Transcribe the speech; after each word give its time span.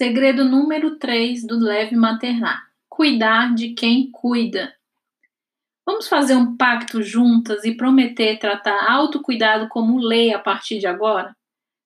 Segredo 0.00 0.46
número 0.46 0.96
3 0.96 1.46
do 1.46 1.58
leve 1.58 1.94
maternar: 1.94 2.70
cuidar 2.88 3.54
de 3.54 3.74
quem 3.74 4.10
cuida. 4.10 4.74
Vamos 5.84 6.08
fazer 6.08 6.36
um 6.36 6.56
pacto 6.56 7.02
juntas 7.02 7.64
e 7.64 7.76
prometer 7.76 8.38
tratar 8.38 8.90
autocuidado 8.90 9.68
como 9.68 10.00
lei 10.00 10.32
a 10.32 10.38
partir 10.38 10.78
de 10.78 10.86
agora? 10.86 11.36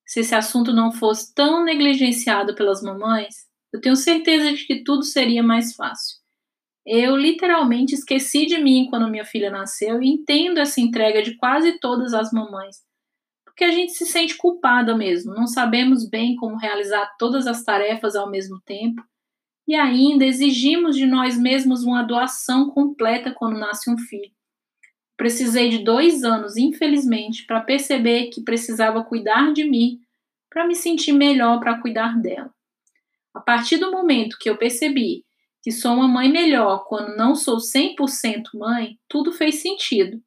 Se 0.07 0.21
esse 0.21 0.33
assunto 0.33 0.73
não 0.73 0.93
fosse 0.93 1.35
tão 1.35 1.65
negligenciado 1.65 2.55
pelas 2.55 2.83
mamães, 2.83 3.49
eu 3.73 3.81
tenho 3.81 3.97
certeza 3.97 4.53
de 4.53 4.65
que 4.65 4.85
tudo 4.85 5.03
seria 5.03 5.43
mais 5.43 5.75
fácil. 5.75 6.19
Eu 6.87 7.17
literalmente 7.17 7.97
esqueci 7.97 8.47
de 8.47 8.59
mim 8.59 8.87
quando 8.89 9.11
minha 9.11 9.25
filha 9.25 9.51
nasceu 9.51 10.01
e 10.01 10.09
entendo 10.09 10.59
essa 10.59 10.81
entrega 10.81 11.21
de 11.21 11.35
quase 11.35 11.81
todas 11.81 12.15
as 12.15 12.31
mamães, 12.31 12.77
porque 13.55 13.65
a 13.65 13.71
gente 13.71 13.93
se 13.93 14.05
sente 14.05 14.37
culpada 14.37 14.97
mesmo, 14.97 15.33
não 15.33 15.47
sabemos 15.47 16.05
bem 16.09 16.35
como 16.35 16.57
realizar 16.57 17.15
todas 17.17 17.47
as 17.47 17.63
tarefas 17.63 18.17
ao 18.17 18.29
mesmo 18.29 18.61
tempo 18.67 19.01
e 19.67 19.77
ainda 19.77 20.25
exigimos 20.25 20.97
de 20.97 21.07
nós 21.07 21.39
mesmos 21.39 21.85
uma 21.85 22.03
doação 22.03 22.69
completa 22.71 23.31
quando 23.31 23.57
nasce 23.57 23.89
um 23.89 23.97
filho. 23.97 24.33
Precisei 25.17 25.69
de 25.69 25.85
dois 25.85 26.25
anos, 26.25 26.57
infelizmente, 26.57 27.47
para 27.47 27.61
perceber 27.61 28.27
que 28.27 28.43
precisava 28.43 29.05
cuidar 29.05 29.53
de 29.53 29.63
mim 29.63 30.01
para 30.51 30.67
me 30.67 30.75
sentir 30.75 31.13
melhor 31.13 31.61
para 31.61 31.81
cuidar 31.81 32.21
dela. 32.21 32.53
A 33.33 33.41
partir 33.41 33.77
do 33.77 33.93
momento 33.93 34.37
que 34.37 34.51
eu 34.51 34.57
percebi 34.57 35.25
que 35.63 35.71
sou 35.71 35.95
uma 35.95 36.09
mãe 36.09 36.29
melhor 36.31 36.87
quando 36.89 37.17
não 37.17 37.37
sou 37.37 37.59
100% 37.59 38.43
mãe, 38.55 38.99
tudo 39.09 39.33
fez 39.33 39.63
sentido. 39.63 40.21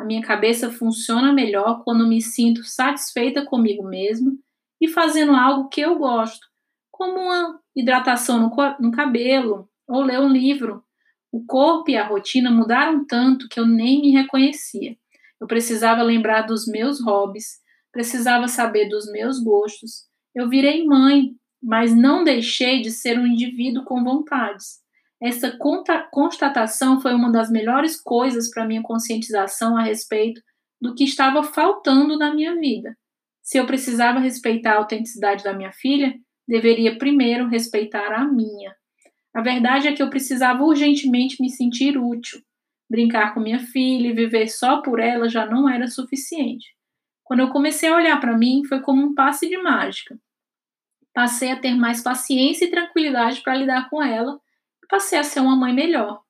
A 0.00 0.04
minha 0.04 0.22
cabeça 0.22 0.72
funciona 0.72 1.30
melhor 1.30 1.84
quando 1.84 2.08
me 2.08 2.22
sinto 2.22 2.64
satisfeita 2.64 3.44
comigo 3.44 3.86
mesma 3.86 4.32
e 4.80 4.88
fazendo 4.88 5.32
algo 5.32 5.68
que 5.68 5.82
eu 5.82 5.98
gosto, 5.98 6.46
como 6.90 7.20
uma 7.20 7.60
hidratação 7.76 8.40
no, 8.40 8.50
no 8.80 8.90
cabelo 8.92 9.68
ou 9.86 10.00
ler 10.00 10.18
um 10.18 10.32
livro. 10.32 10.82
O 11.30 11.44
corpo 11.44 11.90
e 11.90 11.98
a 11.98 12.06
rotina 12.06 12.50
mudaram 12.50 13.04
tanto 13.04 13.46
que 13.46 13.60
eu 13.60 13.66
nem 13.66 14.00
me 14.00 14.10
reconhecia. 14.10 14.96
Eu 15.38 15.46
precisava 15.46 16.02
lembrar 16.02 16.46
dos 16.46 16.66
meus 16.66 17.04
hobbies, 17.04 17.58
precisava 17.92 18.48
saber 18.48 18.88
dos 18.88 19.04
meus 19.12 19.38
gostos. 19.38 20.06
Eu 20.34 20.48
virei 20.48 20.82
mãe, 20.86 21.34
mas 21.62 21.94
não 21.94 22.24
deixei 22.24 22.80
de 22.80 22.90
ser 22.90 23.18
um 23.18 23.26
indivíduo 23.26 23.84
com 23.84 24.02
vontades. 24.02 24.78
Essa 25.22 25.54
constatação 26.10 27.00
foi 27.00 27.12
uma 27.12 27.30
das 27.30 27.50
melhores 27.50 28.00
coisas 28.00 28.48
para 28.50 28.64
minha 28.64 28.82
conscientização 28.82 29.76
a 29.76 29.82
respeito 29.82 30.40
do 30.80 30.94
que 30.94 31.04
estava 31.04 31.42
faltando 31.42 32.16
na 32.16 32.34
minha 32.34 32.56
vida. 32.56 32.96
Se 33.42 33.58
eu 33.58 33.66
precisava 33.66 34.18
respeitar 34.18 34.72
a 34.72 34.78
autenticidade 34.78 35.44
da 35.44 35.52
minha 35.52 35.72
filha, 35.72 36.14
deveria 36.48 36.96
primeiro 36.96 37.48
respeitar 37.48 38.14
a 38.14 38.24
minha. 38.24 38.74
A 39.34 39.42
verdade 39.42 39.88
é 39.88 39.92
que 39.92 40.02
eu 40.02 40.08
precisava 40.08 40.64
urgentemente 40.64 41.40
me 41.40 41.50
sentir 41.50 41.98
útil. 41.98 42.40
Brincar 42.88 43.34
com 43.34 43.40
minha 43.40 43.60
filha 43.60 44.08
e 44.08 44.14
viver 44.14 44.48
só 44.48 44.80
por 44.80 44.98
ela 44.98 45.28
já 45.28 45.44
não 45.44 45.68
era 45.68 45.86
suficiente. 45.86 46.74
Quando 47.22 47.40
eu 47.40 47.50
comecei 47.50 47.88
a 47.88 47.94
olhar 47.94 48.18
para 48.18 48.36
mim, 48.36 48.64
foi 48.64 48.80
como 48.80 49.02
um 49.02 49.14
passe 49.14 49.48
de 49.48 49.56
mágica. 49.58 50.18
Passei 51.12 51.52
a 51.52 51.60
ter 51.60 51.74
mais 51.74 52.02
paciência 52.02 52.64
e 52.64 52.70
tranquilidade 52.70 53.42
para 53.42 53.54
lidar 53.54 53.88
com 53.90 54.02
ela 54.02 54.40
passei 54.90 55.18
a 55.18 55.24
ser 55.24 55.40
uma 55.40 55.56
mãe 55.56 55.72
melhor. 55.72 56.20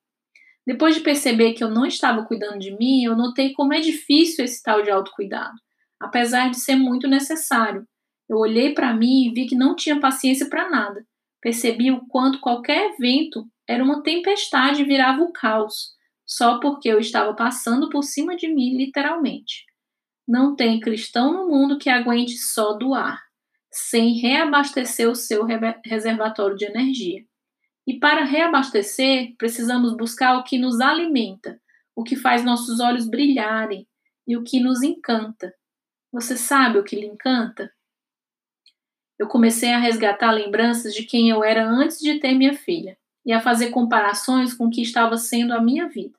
Depois 0.65 0.95
de 0.95 1.01
perceber 1.01 1.53
que 1.53 1.63
eu 1.63 1.69
não 1.69 1.85
estava 1.85 2.23
cuidando 2.23 2.59
de 2.59 2.71
mim, 2.77 3.03
eu 3.03 3.15
notei 3.15 3.53
como 3.53 3.73
é 3.73 3.79
difícil 3.79 4.45
esse 4.45 4.61
tal 4.61 4.83
de 4.83 4.91
autocuidado, 4.91 5.55
apesar 5.99 6.49
de 6.49 6.59
ser 6.59 6.75
muito 6.75 7.07
necessário. 7.07 7.85
Eu 8.29 8.37
olhei 8.37 8.73
para 8.73 8.93
mim 8.93 9.25
e 9.25 9.33
vi 9.33 9.47
que 9.47 9.55
não 9.55 9.75
tinha 9.75 9.99
paciência 9.99 10.47
para 10.47 10.69
nada. 10.69 11.05
Percebi 11.41 11.91
o 11.91 12.05
quanto 12.05 12.39
qualquer 12.39 12.93
evento 12.93 13.45
era 13.67 13.83
uma 13.83 14.03
tempestade 14.03 14.81
e 14.81 14.85
virava 14.85 15.21
o 15.23 15.33
caos, 15.33 15.95
só 16.25 16.59
porque 16.59 16.87
eu 16.87 16.99
estava 16.99 17.33
passando 17.33 17.89
por 17.89 18.03
cima 18.03 18.35
de 18.35 18.47
mim, 18.47 18.77
literalmente. 18.77 19.65
Não 20.27 20.55
tem 20.55 20.79
cristão 20.79 21.33
no 21.33 21.49
mundo 21.49 21.79
que 21.79 21.89
aguente 21.89 22.37
só 22.37 22.73
doar, 22.73 23.19
sem 23.71 24.19
reabastecer 24.19 25.09
o 25.09 25.15
seu 25.15 25.45
reservatório 25.83 26.55
de 26.55 26.65
energia. 26.65 27.25
E 27.91 27.99
para 27.99 28.23
reabastecer, 28.23 29.35
precisamos 29.37 29.97
buscar 29.97 30.37
o 30.37 30.43
que 30.43 30.57
nos 30.57 30.79
alimenta, 30.79 31.59
o 31.93 32.03
que 32.03 32.15
faz 32.15 32.41
nossos 32.41 32.79
olhos 32.79 33.05
brilharem 33.05 33.85
e 34.25 34.37
o 34.37 34.43
que 34.43 34.61
nos 34.61 34.81
encanta. 34.81 35.53
Você 36.09 36.37
sabe 36.37 36.79
o 36.79 36.83
que 36.85 36.95
lhe 36.95 37.05
encanta? 37.05 37.69
eu 39.19 39.27
comecei 39.27 39.73
a 39.73 39.77
resgatar 39.77 40.31
lembranças 40.31 40.95
de 40.95 41.03
quem 41.03 41.29
eu 41.29 41.43
era 41.43 41.63
antes 41.67 41.99
de 41.99 42.19
ter 42.19 42.33
minha 42.33 42.55
filha 42.55 42.97
e 43.23 43.33
a 43.33 43.39
fazer 43.39 43.69
comparações 43.69 44.51
com 44.51 44.65
o 44.65 44.69
que 44.71 44.81
estava 44.81 45.15
sendo 45.17 45.53
a 45.53 45.61
minha 45.61 45.87
vida. 45.87 46.17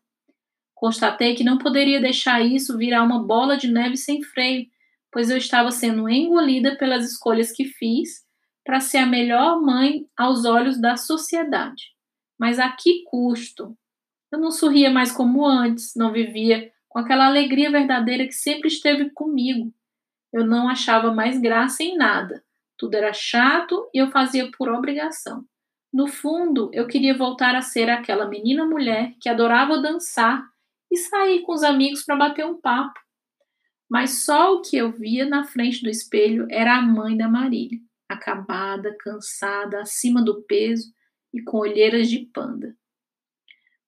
Constatei 0.73 1.35
que 1.35 1.43
não 1.43 1.59
poderia 1.59 2.01
deixar 2.01 2.43
isso 2.43 2.77
virar 2.77 3.03
uma 3.03 3.21
bola 3.21 3.57
de 3.57 3.67
neve 3.67 3.97
sem 3.97 4.23
freio, 4.23 4.69
pois 5.11 5.31
eu 5.31 5.37
estava 5.37 5.73
sendo 5.73 6.09
engolida 6.09 6.77
pelas 6.77 7.11
escolhas 7.11 7.51
que 7.51 7.65
fiz 7.65 8.25
para 8.65 8.81
ser 8.81 8.99
a 8.99 9.07
melhor 9.07 9.61
mãe 9.61 10.07
aos 10.17 10.45
olhos 10.45 10.81
da 10.81 10.97
sociedade. 10.97 11.93
Mas 12.39 12.59
a 12.59 12.71
que 12.71 13.05
custo? 13.05 13.77
Eu 14.31 14.39
não 14.39 14.51
sorria 14.51 14.91
mais 14.91 15.13
como 15.13 15.47
antes, 15.47 15.95
não 15.97 16.13
vivia 16.13 16.73
com 16.89 16.99
aquela 16.99 17.27
alegria 17.27 17.71
verdadeira 17.71 18.27
que 18.27 18.33
sempre 18.33 18.69
esteve 18.69 19.11
comigo. 19.11 19.73
Eu 20.33 20.47
não 20.47 20.69
achava 20.69 21.13
mais 21.13 21.39
graça 21.39 21.83
em 21.83 21.97
nada 21.97 22.43
tudo 22.83 22.97
era 22.97 23.13
chato 23.13 23.89
e 23.95 23.99
eu 23.99 24.11
fazia 24.11 24.51
por 24.51 24.69
obrigação. 24.69 25.45
No 25.93 26.09
fundo, 26.09 26.69
eu 26.73 26.85
queria 26.85 27.17
voltar 27.17 27.55
a 27.55 27.63
ser 27.63 27.89
aquela 27.89 28.27
menina 28.27 28.67
mulher 28.67 29.15
que 29.21 29.29
adorava 29.29 29.81
dançar 29.81 30.45
e 30.91 30.97
sair 30.97 31.43
com 31.43 31.53
os 31.53 31.63
amigos 31.63 32.03
para 32.05 32.17
bater 32.17 32.45
um 32.45 32.61
papo. 32.61 32.99
Mas 33.89 34.25
só 34.25 34.55
o 34.55 34.63
que 34.63 34.77
eu 34.77 34.91
via 34.91 35.25
na 35.25 35.45
frente 35.45 35.81
do 35.81 35.89
espelho 35.89 36.49
era 36.51 36.77
a 36.77 36.83
mãe 36.83 37.17
da 37.17 37.29
Marília, 37.29 37.79
acabada, 38.13 38.97
cansada, 38.99 39.81
acima 39.81 40.23
do 40.23 40.43
peso 40.43 40.93
e 41.33 41.43
com 41.43 41.59
olheiras 41.59 42.09
de 42.09 42.21
panda. 42.33 42.77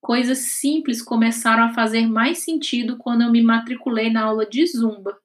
Coisas 0.00 0.38
simples 0.38 1.00
começaram 1.00 1.64
a 1.64 1.72
fazer 1.72 2.06
mais 2.06 2.38
sentido 2.38 2.98
quando 2.98 3.22
eu 3.22 3.30
me 3.30 3.42
matriculei 3.42 4.10
na 4.10 4.24
aula 4.24 4.44
de 4.44 4.66
zumba. 4.66 5.18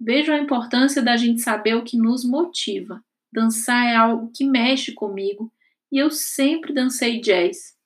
Vejo 0.00 0.32
a 0.32 0.38
importância 0.38 1.02
da 1.02 1.16
gente 1.16 1.42
saber 1.42 1.74
o 1.74 1.84
que 1.84 1.98
nos 1.98 2.24
motiva. 2.24 3.04
Dançar 3.30 3.86
é 3.86 3.94
algo 3.94 4.32
que 4.34 4.44
mexe 4.44 4.92
comigo 4.92 5.52
e 5.92 5.98
eu 5.98 6.10
sempre 6.10 6.72
dancei 6.72 7.20
jazz. 7.20 7.76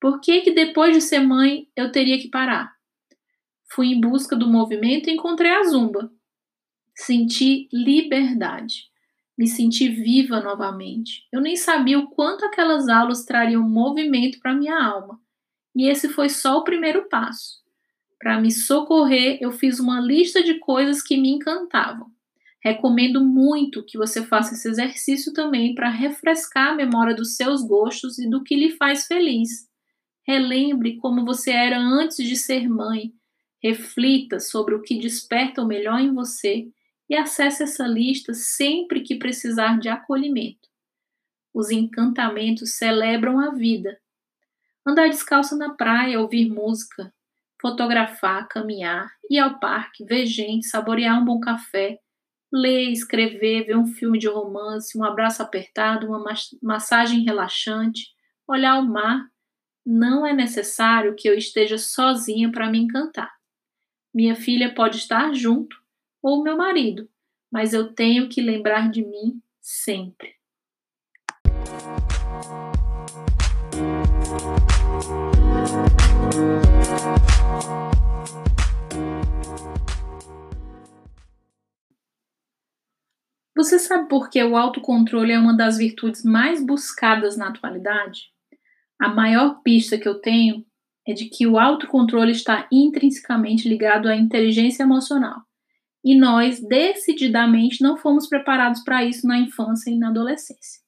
Por 0.00 0.20
que, 0.20 0.40
que 0.40 0.52
depois 0.52 0.94
de 0.94 1.02
ser 1.02 1.20
mãe 1.20 1.68
eu 1.76 1.92
teria 1.92 2.18
que 2.18 2.28
parar? 2.28 2.72
Fui 3.70 3.88
em 3.88 4.00
busca 4.00 4.34
do 4.34 4.48
movimento 4.48 5.10
e 5.10 5.12
encontrei 5.12 5.50
a 5.50 5.64
zumba. 5.64 6.10
Senti 6.94 7.68
liberdade. 7.72 8.90
Me 9.38 9.46
senti 9.46 9.88
viva 9.88 10.40
novamente. 10.40 11.22
Eu 11.32 11.40
nem 11.40 11.54
sabia 11.54 11.96
o 11.96 12.08
quanto 12.08 12.44
aquelas 12.44 12.88
aulas 12.88 13.24
trariam 13.24 13.62
movimento 13.62 14.40
para 14.40 14.52
minha 14.52 14.76
alma. 14.76 15.20
E 15.76 15.88
esse 15.88 16.08
foi 16.08 16.28
só 16.28 16.58
o 16.58 16.64
primeiro 16.64 17.08
passo. 17.08 17.62
Para 18.18 18.40
me 18.40 18.50
socorrer, 18.50 19.38
eu 19.40 19.52
fiz 19.52 19.78
uma 19.78 20.00
lista 20.00 20.42
de 20.42 20.54
coisas 20.54 21.00
que 21.00 21.16
me 21.16 21.30
encantavam. 21.30 22.10
Recomendo 22.60 23.24
muito 23.24 23.84
que 23.84 23.96
você 23.96 24.24
faça 24.24 24.54
esse 24.54 24.68
exercício 24.68 25.32
também 25.32 25.72
para 25.72 25.88
refrescar 25.88 26.72
a 26.72 26.74
memória 26.74 27.14
dos 27.14 27.36
seus 27.36 27.62
gostos 27.62 28.18
e 28.18 28.28
do 28.28 28.42
que 28.42 28.56
lhe 28.56 28.72
faz 28.72 29.06
feliz. 29.06 29.68
Relembre 30.26 30.96
como 30.96 31.24
você 31.24 31.52
era 31.52 31.78
antes 31.78 32.16
de 32.26 32.34
ser 32.34 32.68
mãe. 32.68 33.12
Reflita 33.62 34.40
sobre 34.40 34.74
o 34.74 34.82
que 34.82 34.98
desperta 34.98 35.62
o 35.62 35.66
melhor 35.66 36.00
em 36.00 36.12
você 36.12 36.66
e 37.08 37.16
acesse 37.16 37.62
essa 37.62 37.86
lista 37.86 38.34
sempre 38.34 39.00
que 39.00 39.16
precisar 39.16 39.78
de 39.78 39.88
acolhimento. 39.88 40.68
Os 41.52 41.70
encantamentos 41.70 42.76
celebram 42.76 43.40
a 43.40 43.50
vida. 43.50 43.98
Andar 44.86 45.08
descalço 45.08 45.56
na 45.56 45.74
praia, 45.74 46.20
ouvir 46.20 46.48
música, 46.50 47.12
fotografar, 47.60 48.46
caminhar, 48.48 49.10
ir 49.30 49.38
ao 49.38 49.58
parque, 49.58 50.04
ver 50.04 50.26
gente, 50.26 50.68
saborear 50.68 51.20
um 51.20 51.24
bom 51.24 51.40
café, 51.40 51.98
ler, 52.52 52.90
escrever, 52.90 53.66
ver 53.66 53.76
um 53.76 53.86
filme 53.86 54.18
de 54.18 54.28
romance, 54.28 54.96
um 54.96 55.04
abraço 55.04 55.42
apertado, 55.42 56.06
uma 56.06 56.22
massagem 56.62 57.24
relaxante, 57.24 58.06
olhar 58.46 58.78
o 58.78 58.86
mar. 58.86 59.26
Não 59.84 60.26
é 60.26 60.32
necessário 60.32 61.14
que 61.16 61.28
eu 61.28 61.34
esteja 61.34 61.78
sozinha 61.78 62.50
para 62.50 62.70
me 62.70 62.78
encantar. 62.78 63.32
Minha 64.14 64.36
filha 64.36 64.74
pode 64.74 64.98
estar 64.98 65.32
junto, 65.34 65.76
ou 66.22 66.42
meu 66.42 66.56
marido, 66.56 67.08
mas 67.50 67.72
eu 67.72 67.92
tenho 67.94 68.28
que 68.28 68.40
lembrar 68.40 68.90
de 68.90 69.04
mim 69.04 69.40
sempre. 69.60 70.38
Você 83.56 83.78
sabe 83.80 84.08
por 84.08 84.30
que 84.30 84.42
o 84.44 84.56
autocontrole 84.56 85.32
é 85.32 85.38
uma 85.38 85.56
das 85.56 85.78
virtudes 85.78 86.24
mais 86.24 86.64
buscadas 86.64 87.36
na 87.36 87.48
atualidade? 87.48 88.30
A 89.00 89.08
maior 89.08 89.60
pista 89.62 89.98
que 89.98 90.08
eu 90.08 90.20
tenho 90.20 90.64
é 91.06 91.12
de 91.12 91.24
que 91.24 91.44
o 91.44 91.58
autocontrole 91.58 92.30
está 92.30 92.68
intrinsecamente 92.70 93.68
ligado 93.68 94.08
à 94.08 94.14
inteligência 94.14 94.84
emocional. 94.84 95.47
E 96.08 96.14
nós, 96.14 96.58
decididamente, 96.58 97.82
não 97.82 97.94
fomos 97.94 98.26
preparados 98.26 98.82
para 98.82 99.04
isso 99.04 99.26
na 99.26 99.38
infância 99.38 99.90
e 99.90 99.98
na 99.98 100.08
adolescência. 100.08 100.80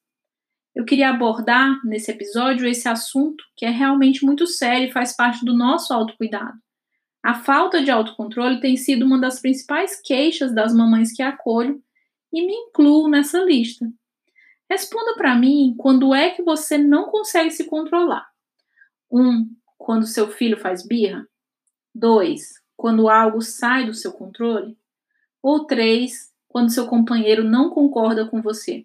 Eu 0.74 0.82
queria 0.82 1.10
abordar 1.10 1.78
nesse 1.84 2.10
episódio 2.10 2.66
esse 2.66 2.88
assunto 2.88 3.44
que 3.54 3.66
é 3.66 3.68
realmente 3.68 4.24
muito 4.24 4.46
sério 4.46 4.88
e 4.88 4.92
faz 4.92 5.14
parte 5.14 5.44
do 5.44 5.52
nosso 5.54 5.92
autocuidado. 5.92 6.58
A 7.22 7.34
falta 7.34 7.82
de 7.82 7.90
autocontrole 7.90 8.62
tem 8.62 8.78
sido 8.78 9.04
uma 9.04 9.20
das 9.20 9.38
principais 9.38 10.00
queixas 10.00 10.54
das 10.54 10.72
mamães 10.72 11.12
que 11.12 11.22
acolho 11.22 11.82
e 12.32 12.46
me 12.46 12.54
incluo 12.54 13.06
nessa 13.06 13.44
lista. 13.44 13.92
Responda 14.70 15.16
para 15.16 15.34
mim 15.34 15.74
quando 15.76 16.14
é 16.14 16.30
que 16.30 16.42
você 16.42 16.78
não 16.78 17.10
consegue 17.10 17.50
se 17.50 17.64
controlar. 17.64 18.26
Um, 19.12 19.54
quando 19.76 20.06
seu 20.06 20.30
filho 20.30 20.56
faz 20.56 20.82
birra. 20.82 21.28
Dois, 21.94 22.54
quando 22.74 23.10
algo 23.10 23.42
sai 23.42 23.84
do 23.84 23.92
seu 23.92 24.12
controle. 24.14 24.80
Ou 25.42 25.64
três, 25.64 26.32
quando 26.48 26.72
seu 26.72 26.86
companheiro 26.86 27.44
não 27.44 27.70
concorda 27.70 28.26
com 28.26 28.42
você. 28.42 28.84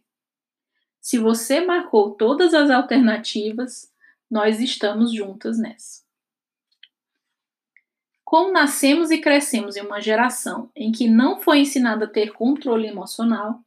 Se 1.02 1.18
você 1.18 1.62
marcou 1.62 2.12
todas 2.12 2.54
as 2.54 2.70
alternativas, 2.70 3.92
nós 4.30 4.60
estamos 4.60 5.14
juntas 5.14 5.58
nessa. 5.60 6.04
Como 8.24 8.52
nascemos 8.52 9.12
e 9.12 9.20
crescemos 9.20 9.76
em 9.76 9.82
uma 9.82 10.02
geração 10.02 10.72
em 10.76 10.92
que 10.92 11.08
não 11.08 11.40
foi 11.40 11.60
ensinada 11.60 12.06
a 12.06 12.10
ter 12.10 12.34
controle 12.34 12.88
emocional, 12.88 13.60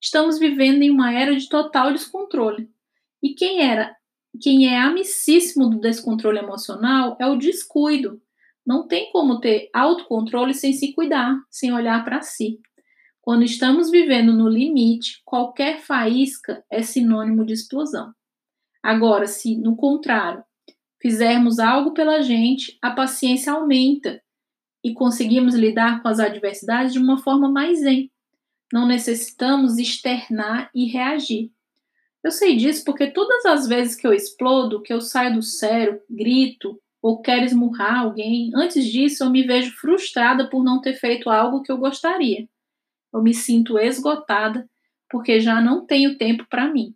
estamos 0.00 0.38
vivendo 0.38 0.82
em 0.82 0.90
uma 0.90 1.12
era 1.12 1.34
de 1.34 1.48
total 1.48 1.92
descontrole. 1.92 2.70
E 3.20 3.34
quem 3.34 3.60
era, 3.60 3.96
quem 4.40 4.72
é 4.72 4.78
amicíssimo 4.78 5.68
do 5.68 5.80
descontrole 5.80 6.38
emocional 6.38 7.16
é 7.18 7.26
o 7.26 7.36
descuido. 7.36 8.22
Não 8.68 8.86
tem 8.86 9.10
como 9.12 9.40
ter 9.40 9.70
autocontrole 9.72 10.52
sem 10.52 10.74
se 10.74 10.92
cuidar, 10.92 11.34
sem 11.50 11.72
olhar 11.72 12.04
para 12.04 12.20
si. 12.20 12.60
Quando 13.18 13.42
estamos 13.42 13.90
vivendo 13.90 14.34
no 14.34 14.46
limite, 14.46 15.22
qualquer 15.24 15.80
faísca 15.80 16.62
é 16.70 16.82
sinônimo 16.82 17.46
de 17.46 17.54
explosão. 17.54 18.12
Agora, 18.82 19.26
se 19.26 19.56
no 19.56 19.74
contrário, 19.74 20.44
fizermos 21.00 21.58
algo 21.58 21.94
pela 21.94 22.20
gente, 22.20 22.76
a 22.82 22.90
paciência 22.90 23.54
aumenta 23.54 24.20
e 24.84 24.92
conseguimos 24.92 25.54
lidar 25.54 26.02
com 26.02 26.08
as 26.08 26.20
adversidades 26.20 26.92
de 26.92 26.98
uma 26.98 27.16
forma 27.16 27.50
mais 27.50 27.80
zen. 27.80 28.12
Não 28.70 28.86
necessitamos 28.86 29.78
externar 29.78 30.70
e 30.74 30.84
reagir. 30.84 31.50
Eu 32.22 32.30
sei 32.30 32.54
disso 32.54 32.84
porque 32.84 33.06
todas 33.06 33.46
as 33.46 33.66
vezes 33.66 33.94
que 33.94 34.06
eu 34.06 34.12
explodo, 34.12 34.82
que 34.82 34.92
eu 34.92 35.00
saio 35.00 35.36
do 35.36 35.42
sério, 35.42 36.02
grito 36.10 36.78
ou 37.00 37.20
quero 37.20 37.44
esmurrar 37.44 38.00
alguém, 38.00 38.50
antes 38.54 38.84
disso 38.84 39.24
eu 39.24 39.30
me 39.30 39.42
vejo 39.44 39.76
frustrada 39.76 40.48
por 40.48 40.64
não 40.64 40.80
ter 40.80 40.94
feito 40.94 41.30
algo 41.30 41.62
que 41.62 41.70
eu 41.70 41.78
gostaria 41.78 42.48
eu 43.12 43.22
me 43.22 43.34
sinto 43.34 43.78
esgotada 43.78 44.68
porque 45.10 45.40
já 45.40 45.60
não 45.60 45.86
tenho 45.86 46.18
tempo 46.18 46.46
para 46.48 46.70
mim. 46.70 46.94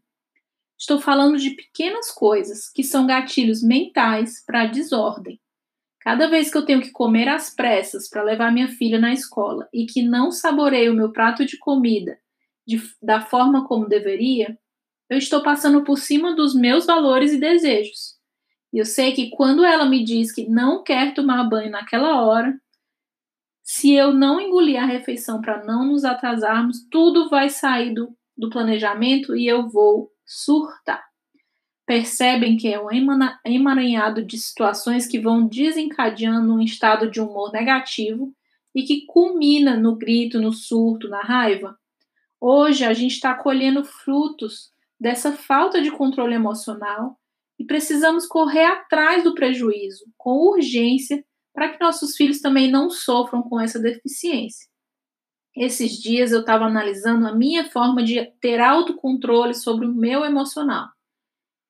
Estou 0.78 1.00
falando 1.00 1.38
de 1.38 1.50
pequenas 1.50 2.10
coisas 2.10 2.68
que 2.68 2.82
são 2.82 3.06
gatilhos 3.06 3.62
mentais 3.62 4.44
para 4.44 4.66
desordem. 4.66 5.40
Cada 6.00 6.28
vez 6.28 6.50
que 6.50 6.58
eu 6.58 6.66
tenho 6.66 6.82
que 6.82 6.90
comer 6.90 7.28
às 7.28 7.54
pressas 7.54 8.08
para 8.08 8.22
levar 8.22 8.52
minha 8.52 8.68
filha 8.68 8.98
na 8.98 9.12
escola 9.12 9.68
e 9.72 9.86
que 9.86 10.02
não 10.02 10.32
saboreio 10.32 10.92
o 10.92 10.96
meu 10.96 11.12
prato 11.12 11.46
de 11.46 11.56
comida 11.56 12.18
de, 12.66 12.82
da 13.00 13.20
forma 13.20 13.66
como 13.66 13.88
deveria, 13.88 14.58
eu 15.08 15.16
estou 15.16 15.42
passando 15.42 15.84
por 15.84 15.98
cima 15.98 16.34
dos 16.34 16.54
meus 16.54 16.84
valores 16.84 17.32
e 17.32 17.38
desejos. 17.38 18.11
E 18.72 18.78
eu 18.78 18.86
sei 18.86 19.12
que 19.12 19.30
quando 19.30 19.64
ela 19.64 19.84
me 19.84 20.02
diz 20.02 20.32
que 20.32 20.48
não 20.48 20.82
quer 20.82 21.12
tomar 21.12 21.44
banho 21.44 21.70
naquela 21.70 22.22
hora, 22.22 22.58
se 23.62 23.92
eu 23.92 24.12
não 24.12 24.40
engolir 24.40 24.82
a 24.82 24.86
refeição 24.86 25.40
para 25.40 25.62
não 25.64 25.86
nos 25.86 26.04
atrasarmos, 26.04 26.86
tudo 26.90 27.28
vai 27.28 27.48
sair 27.48 27.94
do, 27.94 28.16
do 28.36 28.50
planejamento 28.50 29.36
e 29.36 29.46
eu 29.46 29.68
vou 29.68 30.10
surtar. 30.26 31.04
Percebem 31.86 32.56
que 32.56 32.72
é 32.72 32.80
um 32.80 32.88
emaranhado 33.44 34.24
de 34.24 34.38
situações 34.38 35.06
que 35.06 35.18
vão 35.18 35.46
desencadeando 35.46 36.54
um 36.54 36.60
estado 36.60 37.10
de 37.10 37.20
humor 37.20 37.52
negativo 37.52 38.32
e 38.74 38.82
que 38.84 39.04
culmina 39.06 39.76
no 39.76 39.96
grito, 39.96 40.40
no 40.40 40.52
surto, 40.52 41.08
na 41.08 41.20
raiva? 41.20 41.76
Hoje 42.40 42.84
a 42.84 42.92
gente 42.92 43.12
está 43.12 43.34
colhendo 43.34 43.84
frutos 43.84 44.70
dessa 44.98 45.32
falta 45.32 45.82
de 45.82 45.90
controle 45.90 46.34
emocional 46.34 47.18
e 47.62 47.64
precisamos 47.64 48.26
correr 48.26 48.64
atrás 48.64 49.22
do 49.22 49.36
prejuízo 49.36 50.04
com 50.18 50.48
urgência 50.48 51.24
para 51.54 51.68
que 51.68 51.80
nossos 51.80 52.16
filhos 52.16 52.40
também 52.40 52.68
não 52.68 52.90
sofram 52.90 53.40
com 53.40 53.60
essa 53.60 53.78
deficiência. 53.78 54.68
Esses 55.54 55.92
dias 55.92 56.32
eu 56.32 56.40
estava 56.40 56.64
analisando 56.64 57.24
a 57.24 57.32
minha 57.32 57.70
forma 57.70 58.02
de 58.02 58.24
ter 58.40 58.58
autocontrole 58.58 59.54
sobre 59.54 59.86
o 59.86 59.94
meu 59.94 60.24
emocional. 60.24 60.88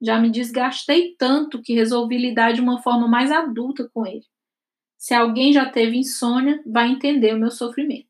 Já 0.00 0.18
me 0.18 0.30
desgastei 0.30 1.14
tanto 1.18 1.60
que 1.60 1.74
resolvi 1.74 2.16
lidar 2.16 2.52
de 2.52 2.62
uma 2.62 2.80
forma 2.80 3.06
mais 3.06 3.30
adulta 3.30 3.86
com 3.92 4.06
ele. 4.06 4.24
Se 4.96 5.12
alguém 5.12 5.52
já 5.52 5.68
teve 5.68 5.98
insônia, 5.98 6.62
vai 6.64 6.88
entender 6.88 7.34
o 7.34 7.38
meu 7.38 7.50
sofrimento. 7.50 8.08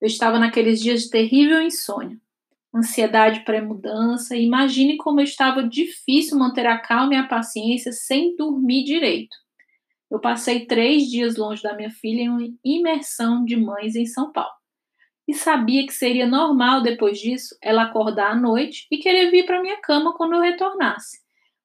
Eu 0.00 0.06
estava 0.06 0.38
naqueles 0.38 0.80
dias 0.80 1.02
de 1.02 1.10
terrível 1.10 1.60
insônia, 1.60 2.18
ansiedade 2.74 3.44
pré-mudança, 3.44 4.36
imagine 4.36 4.96
como 4.96 5.20
estava 5.20 5.62
difícil 5.62 6.38
manter 6.38 6.66
a 6.66 6.78
calma 6.78 7.14
e 7.14 7.16
a 7.16 7.26
paciência 7.26 7.92
sem 7.92 8.36
dormir 8.36 8.84
direito. 8.84 9.36
Eu 10.10 10.20
passei 10.20 10.66
três 10.66 11.04
dias 11.04 11.36
longe 11.36 11.62
da 11.62 11.74
minha 11.74 11.90
filha 11.90 12.22
em 12.22 12.28
uma 12.28 12.48
imersão 12.64 13.44
de 13.44 13.56
mães 13.56 13.96
em 13.96 14.06
São 14.06 14.32
Paulo. 14.32 14.54
E 15.26 15.34
sabia 15.34 15.84
que 15.84 15.92
seria 15.92 16.26
normal 16.26 16.82
depois 16.82 17.18
disso 17.18 17.56
ela 17.60 17.84
acordar 17.84 18.30
à 18.30 18.36
noite 18.36 18.86
e 18.90 18.98
querer 18.98 19.30
vir 19.30 19.44
para 19.44 19.60
minha 19.60 19.80
cama 19.80 20.14
quando 20.14 20.34
eu 20.34 20.40
retornasse. 20.40 21.18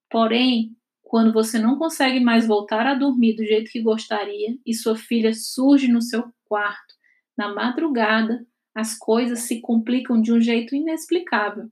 Porém, 0.10 0.76
quando 1.04 1.32
você 1.32 1.60
não 1.60 1.78
consegue 1.78 2.20
mais 2.20 2.48
voltar 2.48 2.88
a 2.88 2.96
dormir 2.96 3.36
do 3.36 3.46
jeito 3.46 3.70
que 3.70 3.82
gostaria 3.82 4.58
e 4.66 4.74
sua 4.74 4.96
filha 4.96 5.34
surge 5.34 5.88
no 5.88 6.02
seu 6.02 6.24
quarto 6.46 6.96
na 7.38 7.54
madrugada, 7.54 8.46
as 8.76 8.98
coisas 8.98 9.40
se 9.40 9.62
complicam 9.62 10.22
de 10.22 10.34
um 10.34 10.42
jeito 10.42 10.76
inexplicável. 10.76 11.70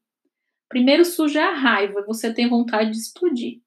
Primeiro 0.67 1.03
surge 1.05 1.39
a 1.39 1.53
raiva, 1.53 2.03
você 2.05 2.33
tem 2.33 2.47
vontade 2.47 2.91
de 2.91 2.97
explodir 2.97 3.61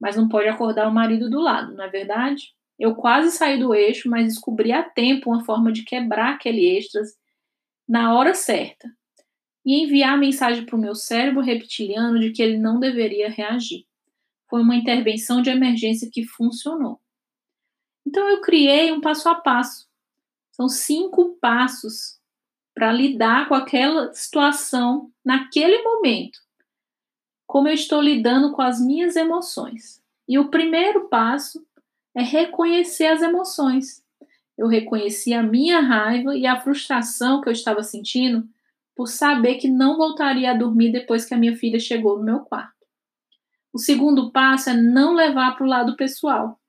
mas 0.00 0.16
não 0.16 0.28
pode 0.28 0.48
acordar 0.48 0.88
o 0.88 0.94
marido 0.94 1.28
do 1.28 1.40
lado, 1.40 1.74
não 1.74 1.84
é 1.84 1.88
verdade? 1.88 2.54
Eu 2.78 2.94
quase 2.94 3.32
saí 3.32 3.58
do 3.58 3.74
eixo, 3.74 4.08
mas 4.08 4.26
descobri 4.34 4.70
a 4.70 4.82
tempo 4.82 5.30
uma 5.30 5.44
forma 5.44 5.72
de 5.72 5.82
quebrar 5.82 6.34
aquele 6.34 6.64
extras 6.76 7.16
na 7.88 8.14
hora 8.14 8.34
certa 8.34 8.88
e 9.66 9.82
enviar 9.82 10.14
a 10.14 10.18
mensagem 10.18 10.64
para 10.64 10.76
o 10.76 10.80
meu 10.80 10.94
cérebro 10.94 11.40
reptiliano 11.40 12.20
de 12.20 12.30
que 12.30 12.40
ele 12.40 12.56
não 12.56 12.78
deveria 12.78 13.28
reagir. 13.28 13.84
Foi 14.48 14.62
uma 14.62 14.76
intervenção 14.76 15.42
de 15.42 15.50
emergência 15.50 16.08
que 16.10 16.24
funcionou. 16.24 17.00
Então 18.06 18.26
eu 18.28 18.40
criei 18.40 18.92
um 18.92 19.00
passo 19.00 19.28
a 19.28 19.34
passo. 19.34 19.88
São 20.52 20.68
cinco 20.68 21.36
passos 21.40 22.17
para 22.78 22.92
lidar 22.92 23.48
com 23.48 23.56
aquela 23.56 24.14
situação 24.14 25.10
naquele 25.24 25.82
momento 25.82 26.38
como 27.44 27.66
eu 27.66 27.72
estou 27.72 28.00
lidando 28.00 28.52
com 28.52 28.60
as 28.60 28.78
minhas 28.78 29.16
emoções. 29.16 30.02
E 30.28 30.38
o 30.38 30.50
primeiro 30.50 31.08
passo 31.08 31.66
é 32.14 32.22
reconhecer 32.22 33.06
as 33.06 33.22
emoções. 33.22 34.04
Eu 34.56 34.68
reconheci 34.68 35.32
a 35.32 35.42
minha 35.42 35.80
raiva 35.80 36.36
e 36.36 36.46
a 36.46 36.60
frustração 36.60 37.40
que 37.40 37.48
eu 37.48 37.52
estava 37.52 37.82
sentindo 37.82 38.46
por 38.94 39.06
saber 39.06 39.54
que 39.54 39.66
não 39.66 39.96
voltaria 39.96 40.50
a 40.50 40.54
dormir 40.54 40.92
depois 40.92 41.24
que 41.24 41.32
a 41.32 41.38
minha 41.38 41.56
filha 41.56 41.80
chegou 41.80 42.18
no 42.18 42.24
meu 42.24 42.40
quarto. 42.40 42.86
O 43.72 43.78
segundo 43.78 44.30
passo 44.30 44.68
é 44.68 44.74
não 44.74 45.14
levar 45.14 45.56
para 45.56 45.64
o 45.64 45.68
lado 45.68 45.96
pessoal. 45.96 46.60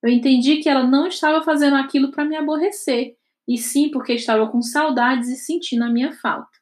Eu 0.00 0.10
entendi 0.10 0.58
que 0.58 0.68
ela 0.68 0.86
não 0.86 1.08
estava 1.08 1.42
fazendo 1.42 1.74
aquilo 1.74 2.12
para 2.12 2.24
me 2.24 2.36
aborrecer, 2.36 3.16
e 3.50 3.58
sim 3.58 3.90
porque 3.90 4.12
estava 4.12 4.48
com 4.48 4.62
saudades 4.62 5.28
e 5.28 5.34
sentindo 5.34 5.82
a 5.82 5.90
minha 5.90 6.12
falta. 6.12 6.56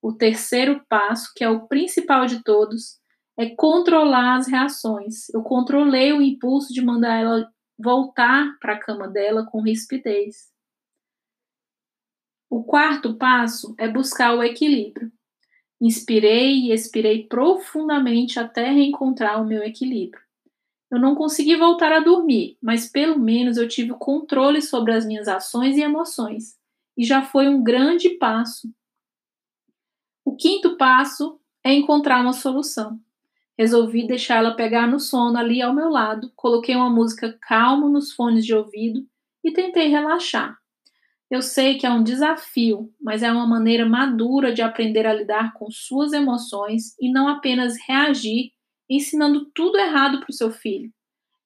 O 0.00 0.12
terceiro 0.12 0.80
passo, 0.88 1.32
que 1.34 1.42
é 1.42 1.50
o 1.50 1.66
principal 1.66 2.24
de 2.24 2.40
todos, 2.44 3.00
é 3.36 3.50
controlar 3.56 4.36
as 4.36 4.46
reações. 4.46 5.28
Eu 5.30 5.42
controlei 5.42 6.12
o 6.12 6.22
impulso 6.22 6.72
de 6.72 6.80
mandar 6.80 7.16
ela 7.16 7.52
voltar 7.76 8.56
para 8.60 8.74
a 8.74 8.78
cama 8.78 9.08
dela 9.08 9.44
com 9.44 9.60
rispidez. 9.60 10.52
O 12.48 12.62
quarto 12.62 13.18
passo 13.18 13.74
é 13.76 13.88
buscar 13.88 14.36
o 14.36 14.42
equilíbrio. 14.44 15.10
Inspirei 15.80 16.68
e 16.68 16.72
expirei 16.72 17.26
profundamente 17.26 18.38
até 18.38 18.70
reencontrar 18.70 19.42
o 19.42 19.44
meu 19.44 19.64
equilíbrio. 19.64 20.23
Eu 20.94 21.00
não 21.00 21.14
consegui 21.16 21.56
voltar 21.56 21.92
a 21.92 22.00
dormir, 22.00 22.56
mas 22.62 22.88
pelo 22.88 23.18
menos 23.18 23.56
eu 23.56 23.68
tive 23.68 23.94
controle 23.94 24.62
sobre 24.62 24.92
as 24.92 25.04
minhas 25.04 25.28
ações 25.28 25.76
e 25.76 25.82
emoções, 25.82 26.56
e 26.96 27.04
já 27.04 27.22
foi 27.22 27.48
um 27.48 27.62
grande 27.62 28.10
passo 28.10 28.72
O 30.24 30.36
quinto 30.36 30.76
passo 30.76 31.40
é 31.62 31.72
encontrar 31.72 32.20
uma 32.20 32.32
solução. 32.32 33.00
Resolvi 33.58 34.06
deixar 34.06 34.36
ela 34.36 34.54
pegar 34.54 34.86
no 34.86 35.00
sono 35.00 35.38
ali 35.38 35.62
ao 35.62 35.74
meu 35.74 35.88
lado, 35.88 36.32
coloquei 36.36 36.74
uma 36.76 36.90
música 36.90 37.36
calma 37.40 37.88
nos 37.88 38.12
fones 38.12 38.44
de 38.44 38.54
ouvido 38.54 39.06
e 39.42 39.52
tentei 39.52 39.88
relaxar. 39.88 40.58
Eu 41.30 41.42
sei 41.42 41.78
que 41.78 41.86
é 41.86 41.90
um 41.90 42.02
desafio, 42.02 42.92
mas 43.00 43.22
é 43.22 43.32
uma 43.32 43.46
maneira 43.46 43.86
madura 43.86 44.52
de 44.52 44.62
aprender 44.62 45.06
a 45.06 45.14
lidar 45.14 45.52
com 45.54 45.70
suas 45.70 46.12
emoções 46.12 46.96
e 47.00 47.10
não 47.10 47.28
apenas 47.28 47.76
reagir 47.86 48.53
ensinando 48.96 49.50
tudo 49.54 49.78
errado 49.78 50.20
para 50.20 50.30
o 50.30 50.34
seu 50.34 50.50
filho. 50.50 50.90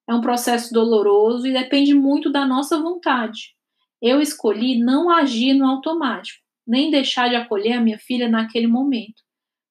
É 0.09 0.15
um 0.15 0.21
processo 0.21 0.73
doloroso 0.73 1.47
e 1.47 1.53
depende 1.53 1.95
muito 1.95 2.31
da 2.31 2.47
nossa 2.47 2.81
vontade. 2.81 3.55
Eu 4.01 4.21
escolhi 4.21 4.79
não 4.79 5.11
agir 5.11 5.55
no 5.55 5.67
automático, 5.67 6.43
nem 6.67 6.91
deixar 6.91 7.29
de 7.29 7.37
acolher 7.37 7.75
a 7.75 7.81
minha 7.81 7.99
filha 7.99 8.29
naquele 8.29 8.67
momento 8.67 9.23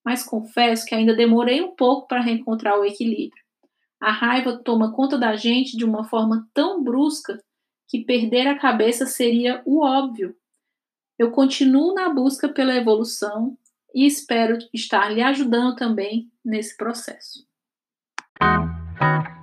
mas 0.07 0.23
confesso 0.23 0.85
que 0.85 0.95
ainda 0.95 1.13
demorei 1.13 1.61
um 1.61 1.75
pouco 1.75 2.07
para 2.07 2.21
reencontrar 2.21 2.79
o 2.79 2.85
equilíbrio. 2.85 3.43
A 3.99 4.09
raiva 4.09 4.57
toma 4.57 4.93
conta 4.93 5.17
da 5.17 5.35
gente 5.35 5.75
de 5.75 5.83
uma 5.83 6.05
forma 6.05 6.47
tão 6.53 6.81
brusca 6.81 7.43
que 7.89 8.05
perder 8.05 8.47
a 8.47 8.57
cabeça 8.57 9.05
seria 9.05 9.61
o 9.65 9.83
óbvio. 9.83 10.33
Eu 11.19 11.31
continuo 11.31 11.93
na 11.93 12.07
busca 12.07 12.47
pela 12.47 12.73
evolução 12.73 13.57
e 13.93 14.05
espero 14.05 14.57
estar 14.73 15.09
lhe 15.09 15.21
ajudando 15.21 15.75
também 15.75 16.31
nesse 16.45 16.77
processo. 16.77 17.45
Thank 18.39 18.71
you. 19.01 19.36